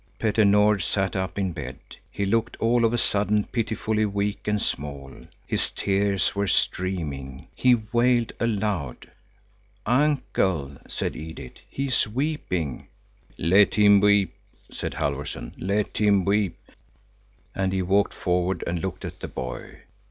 Petter 0.17 0.43
Nord 0.43 0.81
sat 0.81 1.15
up 1.15 1.37
in 1.37 1.51
bed. 1.51 1.77
He 2.09 2.25
looked 2.25 2.57
all 2.57 2.85
of 2.85 2.91
a 2.91 2.97
sudden 2.97 3.43
pitifully 3.43 4.03
weak 4.03 4.47
and 4.47 4.59
small. 4.59 5.13
His 5.45 5.69
tears 5.69 6.33
were 6.33 6.47
streaming. 6.47 7.49
He 7.53 7.75
wailed 7.93 8.31
aloud. 8.39 9.11
"Uncle," 9.85 10.77
said 10.87 11.15
Edith, 11.15 11.59
"he 11.69 11.85
is 11.89 12.07
weeping." 12.07 12.87
"Let 13.37 13.75
him 13.75 13.99
weep," 14.01 14.33
said 14.71 14.95
Halfvorson, 14.95 15.53
"let 15.59 15.99
him 15.99 16.25
weep!" 16.25 16.57
And 17.53 17.71
he 17.71 17.83
walked 17.83 18.15
forward 18.15 18.63
and 18.65 18.79
looked 18.79 19.05
at 19.05 19.19
the 19.19 19.27
boy. 19.27 19.81